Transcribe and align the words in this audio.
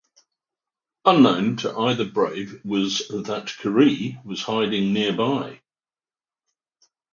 Unknown 1.05 1.57
to 1.57 1.77
either 1.77 2.05
brave 2.05 2.59
was 2.65 3.07
that 3.09 3.53
Kari 3.59 4.19
was 4.25 4.41
hiding 4.41 4.93
nearby. 4.93 5.61